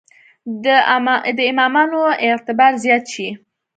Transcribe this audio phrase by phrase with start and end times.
[1.37, 3.29] د امامانو اعتبار زیات شي.